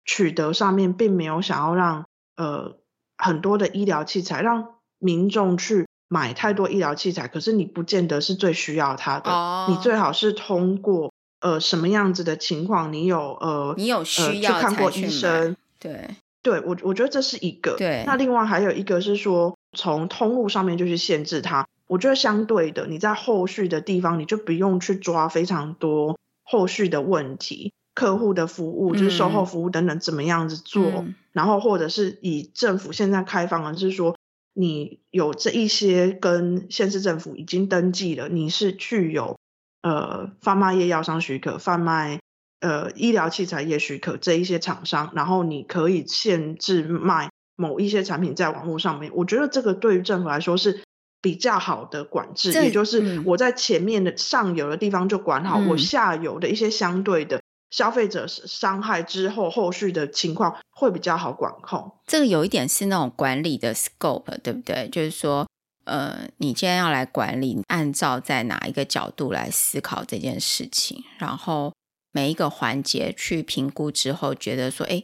[0.06, 2.78] 取得上面，并没有想要让呃
[3.18, 5.86] 很多的医疗器材让民众去。
[6.08, 9.28] 买太多医疗器材，可是你不见得是最需要它的。
[9.28, 9.70] Oh.
[9.70, 15.56] 你最好是通过呃什么样子的情况，你有呃你有需要、呃、去看过医生。
[15.80, 16.10] 对，
[16.42, 17.74] 对我我觉得这是一个。
[17.76, 21.66] 对，那另外还有一个是说，从通路上面就去限制它。
[21.88, 34.14] 我觉得相对的，你在后续的地方，你就不用去抓非常多后续的问题，客户的服务就是售后服务等等怎么样子做，嗯、然后或者是以政府现在开放的，就是说。
[34.58, 39.38] 你有这一些跟县市政府已经登记了，你是具有
[39.82, 42.20] 呃贩卖业药商许可、贩卖
[42.60, 49.12] 呃医疗器材业许可这一些厂商，然后你可以限制卖某一些产品在网络上面。
[49.14, 50.80] 我觉得这个对于政府来说是
[51.20, 57.42] 比较好的管制，也就是我在前面的上游的地方就管好，嗯、我下游的一些相对的。
[57.70, 61.92] 消费者伤害之后，后续的情况会比较好管控。
[62.06, 64.88] 这个有一点是那种管理的 scope，对不对？
[64.88, 65.46] 就是说，
[65.84, 71.72] 呃，你今天要来管理，按照在哪一个角度来思考这件事情，然后
[72.12, 75.02] 每一个环节去评估之后，觉得说，哎，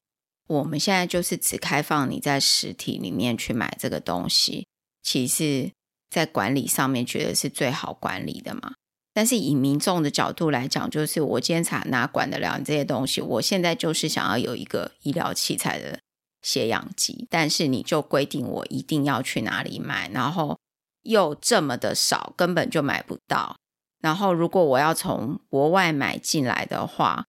[0.48, 4.66] 我们现在就是只开放你在实体里面去买这个东西，
[5.02, 5.70] 其实，
[6.08, 8.74] 在管理上面觉得是最好管理的嘛。
[9.14, 13.20] 但是以民众的角度来讲，就是我今天才哪管得了你这些东西？
[13.20, 15.98] 我现在就是想要有一个医疗器材的
[16.40, 20.58] 血氧机，但是你就规定我一定要去哪里买，然后
[21.02, 23.56] 又这么的少，根本就买不到。
[24.00, 27.26] 然后如果我要从国外买进来的话，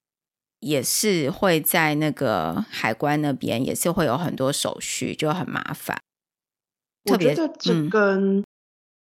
[0.59, 5.99] 也是会在那个海关那边，也是会有很多手续，就很麻烦。
[7.11, 8.43] 我觉得这跟、嗯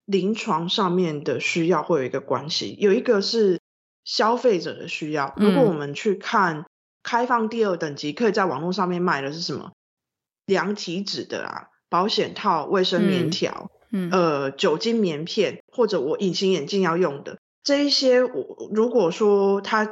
[0.06, 3.60] 临床上面的需要会有一个关系，有一个是
[4.04, 5.34] 消费者的需要。
[5.38, 6.66] 如果我们去看
[7.02, 9.72] 开放第二等级，可以在网络上面卖的是什么？
[10.46, 19.89] 量体脂的啊，保险套、卫生棉条，嗯，呃，酒精棉片，或者我隐形眼镜要用的这一些，我如果说它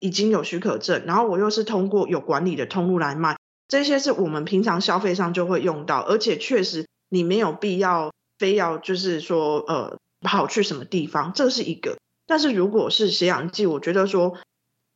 [0.00, 3.36] 已经有许可证，然后我又是通过有管理的通路来卖，
[3.68, 8.10] 这些是我们平常消费上就会用到，而且确实你没有必要。
[8.42, 11.96] 非要就是说，呃，跑去什么地方，这是一个。
[12.26, 14.36] 但是如果是血氧剂，我觉得说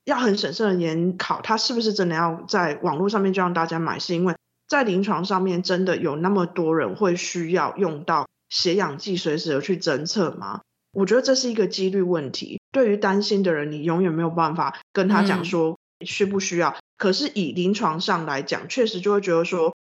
[0.05, 4.35] 要很审慎的研考，它是不是真的要在网络上面就让大家买，是因为
[4.67, 10.63] 在临床上面真的有那么多人会需要用到血氧剂随时的去侦测吗？
[10.91, 12.61] 我觉得这是一个几率问题。
[12.73, 16.71] 对于担心的人，你永远没有办法跟他讲说需不需要。
[16.71, 19.76] 嗯、可是以临床上来讲，确实就会觉得说。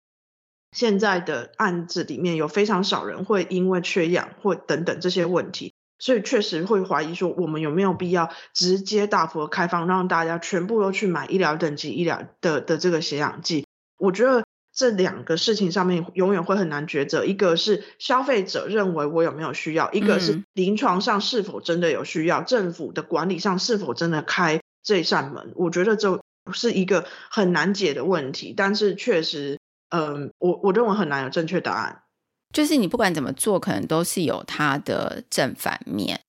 [0.72, 13.66] 现在的案子里面有非常少人会因为缺氧或等等这些问题，所以确实会怀疑说，我们有没有必要直接大幅的开放，让大家全部都去买医疗等级医疗的的这个血氧机？
[13.98, 25.52] 我觉得这两个事情上面永远会很难抉择，一个是消费者认为我有没有需要，一个是临床上是否真的有需要，政府的管理上是否真的开这扇门？
[25.54, 26.18] 我觉得这
[26.52, 29.58] 是一个很难解的问题，但是确实。
[29.92, 32.02] 嗯，我我认为很难有正确答案。
[32.52, 36.20] 就是你不管怎么做，可能都是有它的正反面。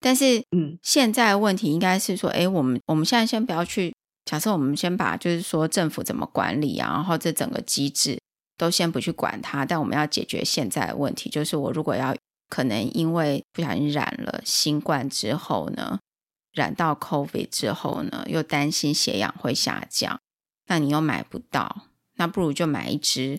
[0.00, 8.18] 但是，嗯，现在的问题应该是说，哎，我们我们现在先不要去假设，我们先把就是说政府怎么管理啊，然后这整个机制
[8.58, 9.64] 都先不去管它。
[9.64, 12.12] 但我们要解决现在的问题，就是我如果要
[12.48, 16.00] 可能因为不小心染了新冠之后呢，
[16.52, 20.18] 染到 COVID 之后呢，又担心血氧会下降，
[20.66, 21.86] 那你又买不到。
[22.16, 23.38] 那不如就买一只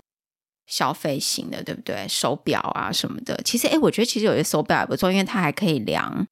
[0.66, 2.08] 消费型的，对不对？
[2.08, 3.40] 手表啊什么的。
[3.44, 6.26] 其实，哎，我觉得其实有些手表也不错，因为它还可以量，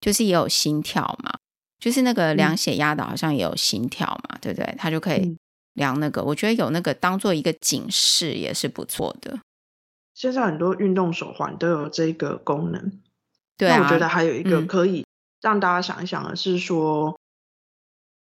[0.00, 1.32] 就是也有心跳嘛。
[1.78, 4.74] 就是那个量血压的，好像也有心跳嘛，嗯、对不对？
[4.76, 5.36] 它就可以
[5.74, 6.22] 量那个。
[6.24, 9.38] 我觉得有那个当做一个警示也是不错的。
[10.12, 13.00] 现在很多运动手环都有这个功能。
[13.56, 15.06] 对啊，我觉得还有一个可以
[15.40, 17.16] 让大家想一想的是说。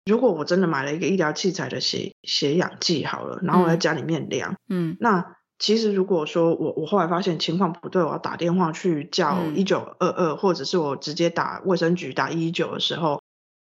[0.09, 13.21] 嗯如果我真的买了一个医疗器材的血血氧计好了，然后我在家里面量，嗯，那其实如果说我我后来发现情况不对，我要打电话去叫一九二二，或者是我直接打卫生局打一一九的时候，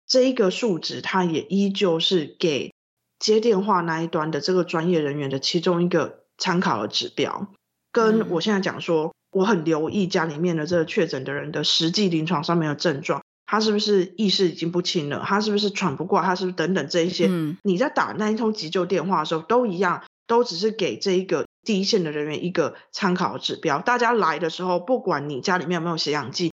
[0.05, 2.71] 这一个数值它也依旧是给
[3.17, 7.47] 接电话那一端的这个专业人员的其中一个参考的指标。
[7.91, 23.79] 跟我现在讲说，我很留意家里面的这个确诊的人的实际临床上面的症状，他是不是意识已经不清了，他是不是喘不过，他是不是等等这一些，嗯，你在打那一通急救电话的时候都一样，都只是给这一个第一线的人员一个参考指标。
[23.79, 26.51] 大家来的时候，不管你家里面有没有血氧计，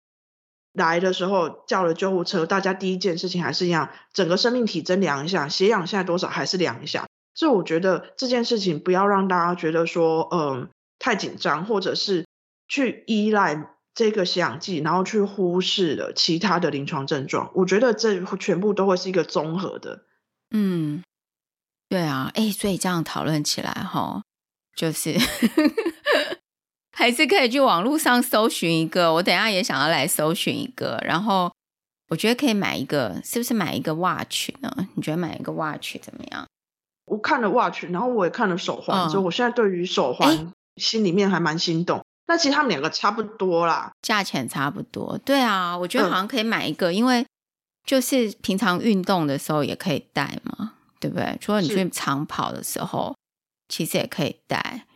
[0.73, 7.07] 来的时候叫了救护车，大家第一件事情还是一样，整个生命体征量一下，血氧现在多少还是量一下。
[7.35, 10.69] 所以我觉得这件事情不要让大家觉得说，嗯，
[11.01, 12.25] 太紧张，或者是
[12.69, 17.51] 去依赖这个血氧计，然后去忽视了其他的临床症状。
[17.55, 20.03] 我觉得这全部都会是一个综合的。
[20.51, 21.03] 嗯，
[21.89, 24.23] 对啊，哎，所以这样讨论起来哈，
[24.75, 25.15] 就是。
[26.97, 31.53] 还是可以去网络上搜寻一个，我等一下也想要来搜寻一个，然后
[32.09, 34.73] 我觉得可以买一个，是不是买一个 watch 呢？
[34.95, 36.47] 你觉得买一个 watch 怎么样？
[37.07, 42.04] 我看了 watch，然后我也看了手环，所以、嗯、我现在对于手环心里面还蛮心动。
[42.27, 45.19] 那其实他们两个差不多啦，价钱差不多。
[45.19, 47.27] 对啊，我觉得好像可以买一个，嗯、因为
[47.85, 51.37] 就是平常运动的时候也可以戴嘛，对不对？
[51.41, 53.15] 除了你去长跑的时候，
[53.69, 54.87] 其实也可以戴。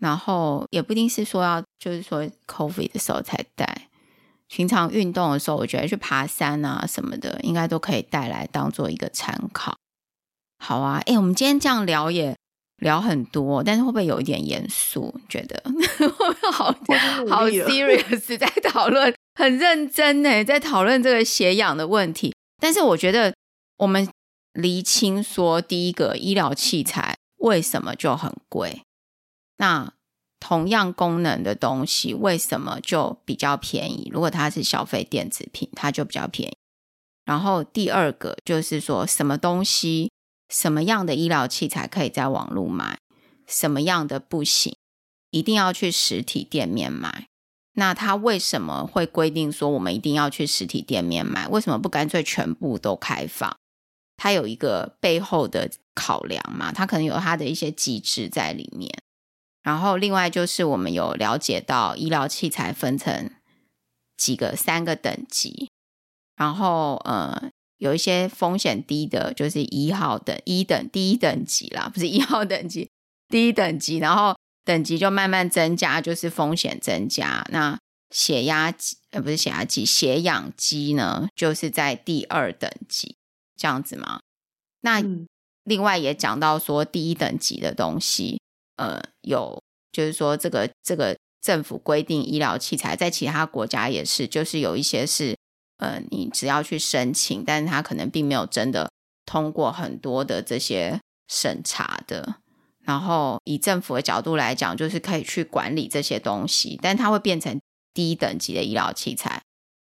[0.00, 3.88] 然后也不一定是说要，就是说 COVID 的时候才戴，
[4.48, 9.76] 平常运动的时候，我觉得去爬山啊什么的，应该都可以带来当做一个参考。
[10.58, 12.36] 好啊，哎，我们今天这样聊也
[12.82, 15.14] 聊很多，但是会不会有一点严肃？
[15.28, 15.62] 觉得
[15.98, 16.64] 会不会好
[17.28, 22.34] 好 serious 在讨论，很认真呢，在讨论这个血氧的问题。
[22.60, 23.34] 但是我觉得
[23.78, 24.08] 我们
[24.52, 28.82] 厘清说，第一个医疗器材为什么就很贵？
[29.58, 29.92] 那
[30.40, 34.10] 同样功能的东西，为什么就比较便宜？
[34.12, 36.56] 如果它是消费电子品，它就比较便宜。
[37.24, 40.10] 然后第二个就是说，什么东西、
[40.52, 42.98] 什么样的医疗器材可以在网络买，
[43.46, 44.76] 什么样的不行，
[45.30, 47.26] 一定要去实体店面买。
[47.74, 51.48] 那它为什么会规定说我们一定要去实体店面买？
[51.48, 53.56] 为什么不干脆全部都开放？
[54.18, 56.70] 它有一个背后的考量嘛？
[56.70, 58.92] 它可能有它的一些机制在里面。
[59.62, 63.30] 然后，另外就是我们有了解到医疗器材分成
[64.18, 65.70] 几个三个等级，
[66.36, 67.50] 然后呃，
[67.82, 72.88] 有一些风险低的，就是一号等一等第一等级啦，不是一号等级，
[73.28, 77.44] 第一等级，然后等级就慢慢增加，就是风险增加。
[77.50, 77.76] 那
[78.10, 83.16] 血压计呃不是血压计，血氧机呢，就是在第二等级
[83.56, 84.20] 这样子吗。
[84.82, 85.02] 那
[85.64, 88.40] 另外也讲到说第一等级的东西。
[88.76, 89.62] 呃，有
[89.92, 95.36] 就是说，这个这个政府规定医疗器材，在其他国家也是，就是有一些是
[95.82, 98.88] 呃，你只要去申请，但是他可能并没有真的
[99.26, 102.36] 通过很多的这些审查的。
[102.84, 107.60] 然后以政府的角度来讲，就是可以去管理这些东西，但它会变成
[107.92, 109.42] 低等级的医疗器材。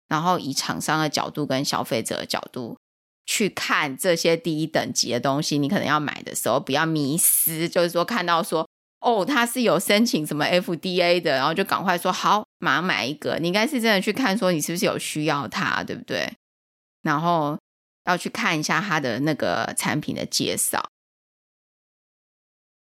[0.06, 2.76] 然后以厂商的角度跟消费者的角度
[3.24, 8.68] 去看这些低等级的东西，你可能要买的时候不要迷失，就是说看到说。
[9.00, 13.38] 哦，他是有申请什么 FDA 的，然后就赶快说好，马上买一个。
[13.38, 16.32] 你应该是真的去看，说你是不是有需要它，对不对？
[17.02, 17.56] 然后
[18.04, 20.90] 要去看一下它的那个产品的介绍，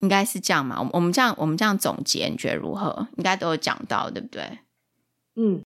[0.01, 0.88] 应该是这样嘛？
[0.93, 3.08] 我们这样我们这样总结，你觉得如何？
[3.18, 4.60] 应该都有讲到，对不对？
[5.36, 5.64] 嗯，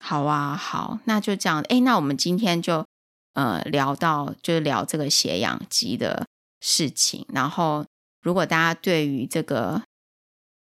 [0.00, 1.62] 好啊，好，那就这样。
[1.70, 2.84] 哎，那我们今天就
[3.32, 6.26] 呃聊到，就是聊这个血氧机的
[6.60, 7.86] 事情，然后。
[8.26, 9.84] 如果大家对于这个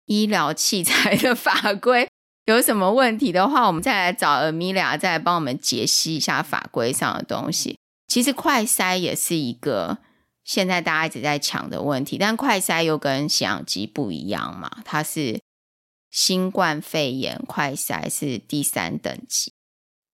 [0.07, 2.09] 医疗器材的法规
[2.45, 7.78] 有什么问题的话，我们再来找 Amelia 再来帮我们解析一下法规上的东西。
[8.07, 9.99] 其实快筛也是一个
[10.43, 15.39] 现在大家一直在抢的问题，但快筛又跟血氧机不一样嘛，它是
[16.09, 19.53] 新冠肺炎快筛是第三等级，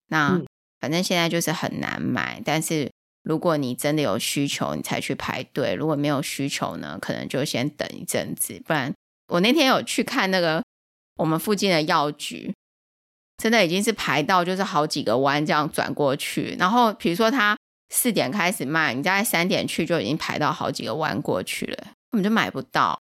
[0.08, 0.42] 那
[0.82, 2.92] 反正现在就是很难买，但是。
[3.28, 8.62] 如果你真的有需求，你才去排队；如果没有需求呢，可能就先等一阵子。
[8.66, 8.94] 不然，
[9.28, 10.64] 我那天有去看那个
[11.18, 12.54] 我们附近的药局，
[13.38, 16.56] 真的已经是排到就是好几个弯这样转过去。
[16.58, 17.58] 然后，比如说他
[17.90, 21.78] 四点开始卖，你大概三点去就已经排到好几个弯过去了，
[22.10, 22.98] 根本就买不到。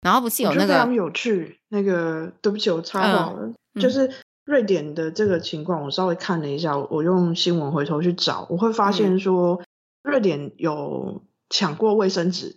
[0.00, 4.10] 然后不是有那个非常有趣，那个对不起，我插话了，嗯、就是。
[4.48, 9.60] 瑞典的这个情况，我稍微看了一下，我用新闻回头去找，我会发现说，
[10.02, 12.56] 瑞典有抢过卫生纸，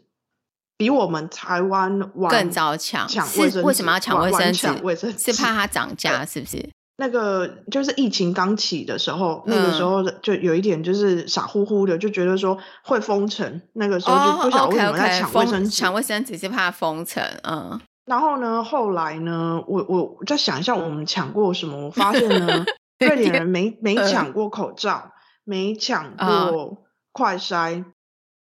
[0.77, 3.05] 比我们台湾更早抢。
[3.09, 4.67] 抢卫生纸，为什么要抢卫生纸？
[4.81, 6.69] 卫生纸是怕它涨价，是不是？
[6.95, 15.69] 那个就是疫情刚起的时候，那个时候就有一点就是傻乎乎的，就觉得说会封城，那个时候就不晓得为什么要抢卫生纸。
[15.69, 17.81] 抢卫生纸是怕封城，嗯。
[18.11, 21.85] 然后呢，后来呢，我我再想一下，我们抢过什么？
[21.85, 22.65] 我发现呢，
[22.99, 25.13] 瑞典人没没抢过口罩，
[25.45, 26.83] 没抢过
[27.13, 27.85] 快筛，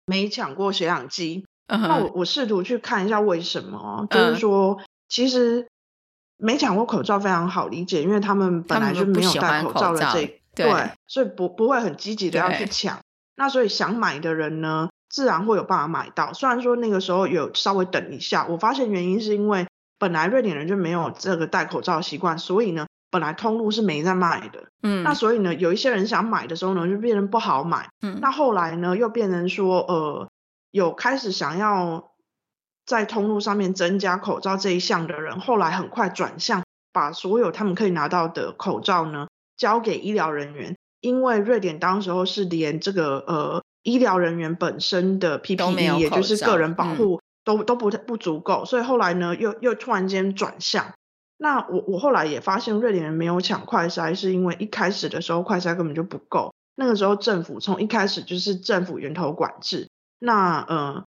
[0.04, 1.46] 没抢过血氧机。
[1.68, 4.78] 那我我试图去看一下为什么，就是说，
[5.08, 5.66] 其实
[6.36, 12.98] 没抢过口罩非常好理解，因为他们本来就没有戴口罩的这，对，所以不不会很积极的要去抢。
[13.36, 19.66] 那所以想买的人呢，自然会有办法买到，虽然说那个时候有稍微等一下，我发现原因是因为
[19.98, 30.28] 本来瑞典人就没有这个戴口罩的习惯，所以呢，本来通路是没在卖的，嗯，那所以呢，有一些人想买的时候呢，就变成不好买，嗯，那后来呢，又变成说，呃，
[30.70, 32.12] 有开始想要
[32.84, 43.62] 在通路上面增加口罩这一项的人，后来很快转向把所有他们可以拿到的口罩呢交给医疗人员，因为瑞典当时候是连这个呃。
[43.86, 50.92] 医疗人员本身的 PPE，也就是个人保护，都都不不足够，所以后来呢，又又突然间转向。
[51.38, 56.52] 那我我后来也发现，瑞典人没有抢快筛，是因为一开始的时候快筛根本就不够。
[56.74, 61.04] 那个时候政府从一开始就是政府源头管制，那呃，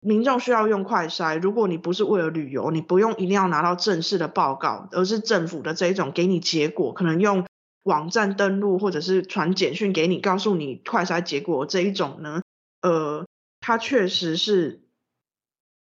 [0.00, 7.44] 民众需要用快筛，如果你不是为了旅游，你不用一定要拿到正式的报告，而是政府的这一种给你结果，可能用。
[7.82, 12.42] 网站登录或者是传简讯给你，告诉你快筛结果这一种呢，
[12.82, 13.26] 呃，
[13.60, 14.82] 它确实是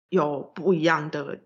[0.08, 1.40] 有不一样的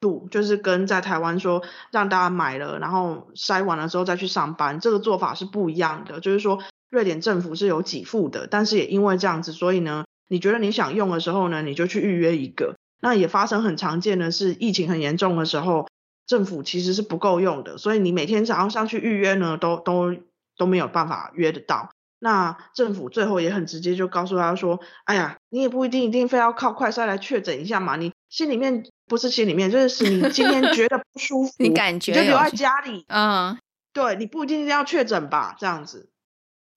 [0.00, 6.20] 度，就是跟在台湾说让大家买了，然后筛完了之后再去上班，这个做法是不一样的。
[6.20, 12.76] 就是说，瑞典政府是有给付的，但是也因为这样子，所以呢，你觉得你想用的时候呢，你就去预约一个。
[13.00, 15.86] 那也发生很常见的是，疫情很严重的时候。
[16.26, 20.16] 政府其实是不够用的，所以你每天早上上去预约呢，都都
[20.56, 21.90] 都没有办法约得到。
[22.18, 33.58] 那政府最后也很直接就告诉他说：“哎呀，你也不一定一定非要靠快筛来确诊一下嘛，你心里面不是心里面，就是你今天觉得不舒服， 你感觉你就留在家里，嗯，
[33.92, 36.08] 对，你不一定一定要确诊吧，这样子。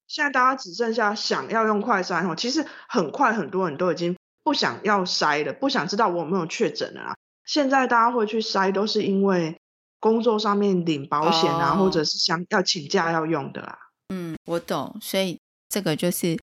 [0.07, 7.15] 现在大家只剩下想要用快筛哦，其实很快很多人都已经不想要筛了，不想知道我有没有确诊了啦。”
[7.49, 9.59] 现在大家会去筛，都是因为
[9.99, 13.75] 工作上面领保险啊，哦、或者是想要请假要用的啦。
[14.13, 16.39] 嗯，我懂，所以这个就是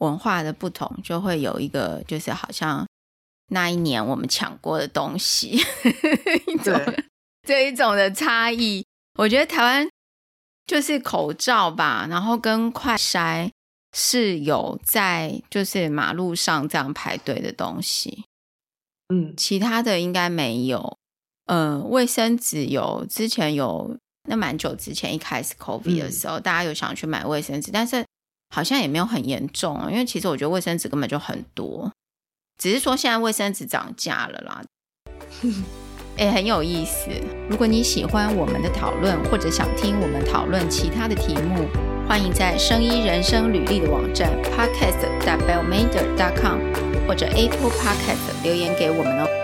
[0.00, 2.86] 文化的不同，就会有一个就是好像
[3.48, 5.56] 那一年我们抢过的东西，
[6.46, 7.04] 一种对
[7.48, 8.84] 这一种的差异。
[9.18, 9.88] 我觉得台湾
[10.66, 13.50] 就是口罩吧，然后跟快筛
[13.96, 18.26] 是有在就是马路上这样排队的东西。
[19.10, 20.96] 嗯，其他的应该没有。
[21.46, 23.96] 呃，卫生纸有，之前有，
[24.28, 28.04] 那蛮久之前一开始 COVID 的时候，嗯、大家有想去买卫生纸，但是
[28.54, 31.90] 好像也没有很严重，因为其实我觉得卫生纸根本就很多，
[32.56, 34.62] 只是说现在卫生纸涨价了啦。
[36.16, 37.10] 哎、欸，很有意思。
[37.48, 41.66] 如果你喜欢我们的讨论，或者想听我们讨论其他的题目，
[42.06, 46.89] 欢迎在生医人生履历的网站 podcast.bellmander.com。
[47.10, 49.39] 或者 Apple Podcast 留言给我们哦。